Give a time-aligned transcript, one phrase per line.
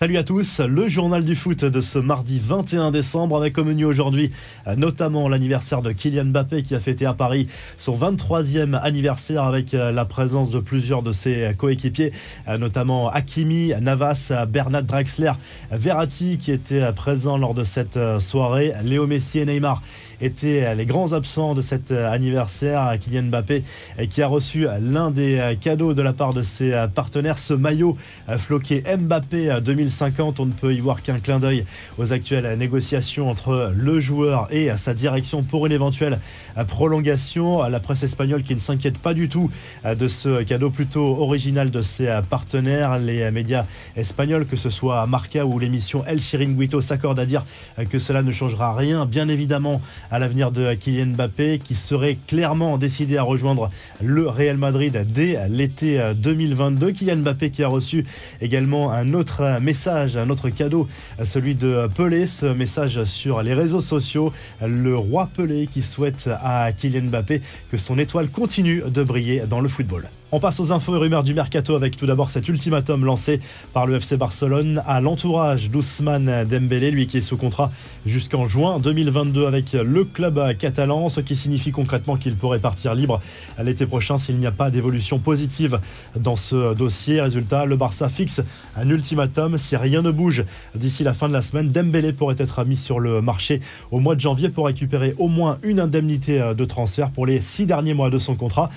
[0.00, 3.84] Salut à tous, le journal du foot de ce mardi 21 décembre avec au menu
[3.84, 4.30] aujourd'hui
[4.76, 9.90] notamment l'anniversaire de Kylian Mbappé qui a fêté à Paris son 23e anniversaire avec euh,
[9.90, 12.12] la présence de plusieurs de ses coéquipiers,
[12.46, 15.32] euh, notamment Hakimi, Navas, Bernard Draxler,
[15.72, 19.82] Verratti qui étaient présents lors de cette euh, soirée, Léo Messi et Neymar
[20.20, 22.96] étaient les grands absents de cet anniversaire.
[23.00, 23.64] Kylian Mbappé
[24.10, 27.96] qui a reçu l'un des cadeaux de la part de ses partenaires, ce maillot
[28.36, 30.40] floqué Mbappé 2000 2050.
[30.40, 31.64] On ne peut y voir qu'un clin d'œil
[31.96, 36.20] aux actuelles négociations entre le joueur et sa direction pour une éventuelle
[36.66, 37.62] prolongation.
[37.68, 39.50] La presse espagnole qui ne s'inquiète pas du tout
[39.84, 42.98] de ce cadeau plutôt original de ses partenaires.
[42.98, 43.64] Les médias
[43.96, 47.44] espagnols, que ce soit Marca ou l'émission El Chiringuito, s'accordent à dire
[47.90, 52.76] que cela ne changera rien, bien évidemment, à l'avenir de Kylian Mbappé, qui serait clairement
[52.76, 53.70] décidé à rejoindre
[54.02, 56.92] le Real Madrid dès l'été 2022.
[56.92, 58.04] Kylian Mbappé qui a reçu
[58.40, 60.88] également un autre message un autre cadeau,
[61.24, 62.26] celui de Pelé.
[62.26, 64.32] Ce message sur les réseaux sociaux.
[64.66, 69.60] Le roi Pelé qui souhaite à Kylian Mbappé que son étoile continue de briller dans
[69.60, 70.08] le football.
[70.30, 73.40] On passe aux infos et rumeurs du mercato avec tout d'abord cet ultimatum lancé
[73.72, 77.70] par le FC Barcelone à l'entourage d'Ousmane Dembélé, lui qui est sous contrat
[78.04, 83.22] jusqu'en juin 2022 avec le club catalan, ce qui signifie concrètement qu'il pourrait partir libre
[83.58, 85.80] l'été prochain s'il n'y a pas d'évolution positive
[86.14, 87.22] dans ce dossier.
[87.22, 88.42] Résultat, le Barça fixe
[88.76, 89.56] un ultimatum.
[89.56, 93.00] Si rien ne bouge d'ici la fin de la semaine, Dembélé pourrait être mis sur
[93.00, 97.24] le marché au mois de janvier pour récupérer au moins une indemnité de transfert pour
[97.24, 98.68] les six derniers mois de son contrat.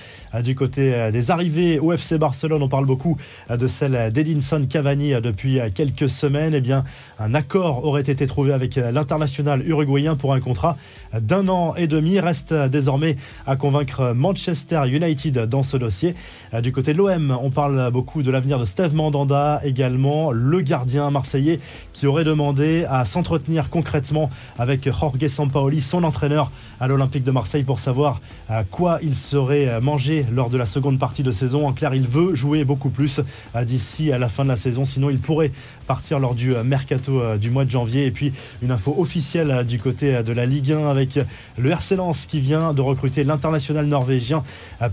[0.45, 3.17] Du côté des arrivée au FC Barcelone, on parle beaucoup
[3.50, 6.53] euh, de celle d'Edinson Cavani euh, depuis euh, quelques semaines.
[6.53, 6.83] Eh bien,
[7.17, 10.78] un accord aurait été trouvé avec l'international uruguayen pour un contrat
[11.20, 12.20] d'un an et demi.
[12.20, 13.16] Reste désormais
[13.48, 16.14] à convaincre Manchester United dans ce dossier.
[16.61, 21.09] Du côté de l'OM, on parle beaucoup de l'avenir de Steve Mandanda, également le gardien
[21.09, 21.59] marseillais
[21.94, 24.30] qui aurait demandé à s'entretenir concrètement
[24.60, 29.80] avec Jorge Sampaoli, son entraîneur à l'Olympique de Marseille, pour savoir à quoi il serait
[29.82, 31.67] mangé lors de la seconde partie de saison.
[31.67, 33.21] En clair, il veut jouer beaucoup plus
[33.55, 34.86] euh, d'ici à la fin de la saison.
[34.86, 35.52] Sinon, il pourrait
[35.87, 38.05] partir lors du euh, mercato euh, du mois de janvier.
[38.05, 41.20] Et puis, une info officielle du côté de la Ligue 1 avec
[41.58, 44.43] le RC Lens qui vient de recruter l'international norvégien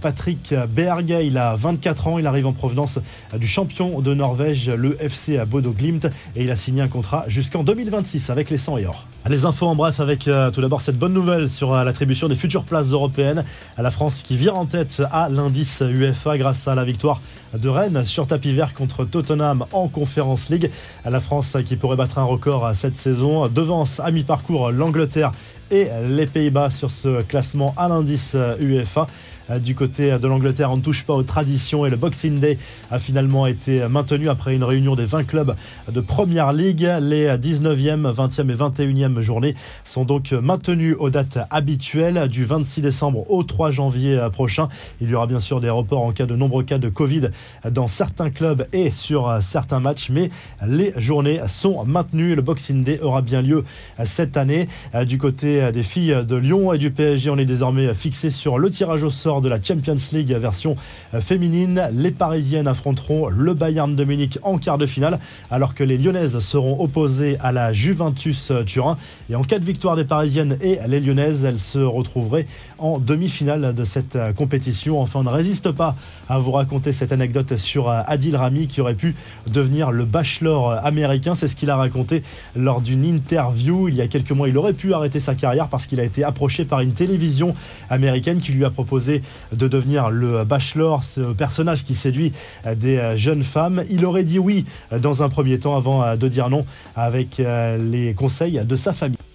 [0.01, 1.15] Patrick Berg.
[1.23, 2.19] Il a 24 ans.
[2.19, 2.99] Il arrive en provenance
[3.37, 6.07] du champion de Norvège, le FC Bodo Glimt.
[6.37, 9.07] Et il a signé un contrat jusqu'en 2026 avec les 100 et or.
[9.29, 12.91] Les infos en bref avec tout d'abord cette bonne nouvelle sur l'attribution des futures places
[12.91, 13.45] européennes
[13.77, 17.23] à la France qui vire en tête à l'indice UEFA grâce à la victoire
[17.57, 20.71] de Rennes sur tapis vert contre Tottenham en Conference League.
[21.09, 25.33] La France qui pourrait battre un record cette saison devance à mi-parcours l'Angleterre
[25.71, 29.07] et les Pays-Bas sur ce classement à l'indice UEFA.
[29.51, 32.59] Euh, du côté de l'Angleterre, on ne touche pas aux traditions et le Boxing Day
[32.91, 35.55] a finalement été maintenu après une réunion des 20 clubs
[35.91, 36.89] de Première Ligue.
[37.01, 43.31] Les 19e, 20e et 21e journées sont donc maintenues aux dates habituelles du 26 décembre
[43.31, 44.69] au 3 janvier prochain.
[45.01, 47.29] Il y aura bien sûr des reports en cas de nombreux cas de Covid
[47.71, 50.31] dans certains clubs et sur certains matchs, mais
[50.67, 52.35] les journées sont maintenues.
[52.35, 53.65] Le Boxing Day aura bien lieu
[54.05, 54.69] cette année.
[55.07, 58.71] Du côté des filles de Lyon et du PSG, on est désormais fixé sur le
[58.71, 60.77] tirage au sort de la Champions League version
[61.21, 61.89] féminine.
[61.93, 65.19] Les Parisiennes affronteront le Bayern de Munich en quart de finale,
[65.51, 68.97] alors que les Lyonnaises seront opposées à la Juventus Turin.
[69.29, 72.47] Et en cas de victoire des Parisiennes et les Lyonnaises, elles se retrouveraient
[72.79, 75.01] en demi-finale de cette compétition.
[75.01, 75.97] Enfin, on ne résiste pas
[76.29, 79.15] à vous raconter cette anecdote sur Adil Rami qui aurait pu
[79.47, 81.35] devenir le bachelor américain.
[81.35, 82.23] C'est ce qu'il a raconté
[82.55, 84.49] lors d'une interview il y a quelques mois.
[84.49, 87.55] Il aurait pu arrêter sa carrière parce qu'il a été approché par une télévision
[87.91, 89.23] américaine qui lui a proposé
[89.53, 92.33] de devenir le bachelor, ce personnage qui séduit
[92.77, 93.83] des jeunes femmes.
[93.91, 96.65] Il aurait dit oui dans un premier temps avant de dire non
[96.97, 99.28] avec les conseils de sa famille.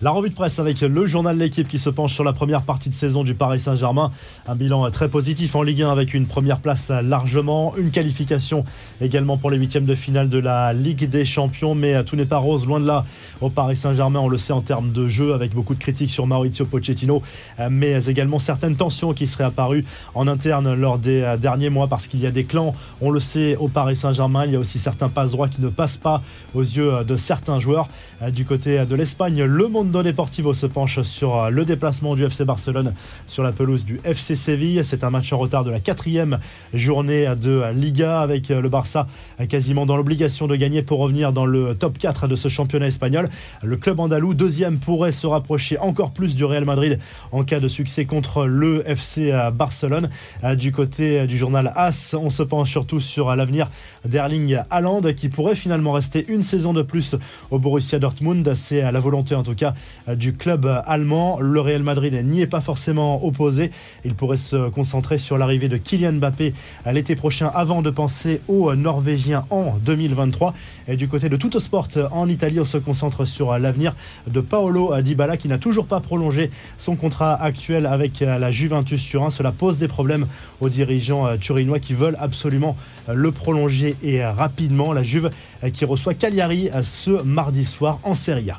[0.00, 2.62] La revue de presse avec le journal de l'équipe qui se penche sur la première
[2.62, 4.12] partie de saison du Paris Saint-Germain.
[4.46, 8.64] Un bilan très positif en Ligue 1 avec une première place largement, une qualification
[9.00, 11.74] également pour les huitièmes de finale de la Ligue des Champions.
[11.74, 13.04] Mais tout n'est pas rose, loin de là
[13.40, 14.20] au Paris Saint-Germain.
[14.20, 17.20] On le sait en termes de jeu avec beaucoup de critiques sur Maurizio Pochettino,
[17.68, 19.84] mais également certaines tensions qui seraient apparues
[20.14, 22.72] en interne lors des derniers mois parce qu'il y a des clans.
[23.00, 24.46] On le sait au Paris Saint-Germain.
[24.46, 26.22] Il y a aussi certains passe droits qui ne passent pas
[26.54, 27.88] aux yeux de certains joueurs.
[28.32, 32.44] Du côté de l'Espagne, le monde Mundo Deportivo se penche sur le déplacement du FC
[32.44, 32.92] Barcelone
[33.26, 34.82] sur la pelouse du FC Séville.
[34.84, 36.40] C'est un match en retard de la quatrième
[36.74, 39.06] journée de Liga avec le Barça
[39.48, 43.30] quasiment dans l'obligation de gagner pour revenir dans le top 4 de ce championnat espagnol.
[43.62, 46.98] Le club andalou, deuxième, pourrait se rapprocher encore plus du Real Madrid
[47.32, 50.10] en cas de succès contre le FC Barcelone.
[50.58, 53.70] Du côté du journal AS, on se penche surtout sur l'avenir
[54.04, 57.16] d'Erling Haaland qui pourrait finalement rester une saison de plus
[57.50, 58.52] au Borussia Dortmund.
[58.54, 59.72] C'est la volonté en tout cas
[60.08, 61.40] du club allemand.
[61.40, 63.70] Le Real Madrid n'y est pas forcément opposé.
[64.04, 66.54] Il pourrait se concentrer sur l'arrivée de Kylian Mbappé
[66.92, 70.54] l'été prochain avant de penser aux Norvégiens en 2023.
[70.88, 73.94] Et du côté de Tutto Sport en Italie, on se concentre sur l'avenir
[74.26, 79.30] de Paolo Dybala qui n'a toujours pas prolongé son contrat actuel avec la Juventus Turin.
[79.30, 80.26] Cela pose des problèmes
[80.60, 82.76] aux dirigeants turinois qui veulent absolument
[83.12, 84.92] le prolonger et rapidement.
[84.92, 85.30] La Juve
[85.72, 88.58] qui reçoit Cagliari ce mardi soir en Serie A.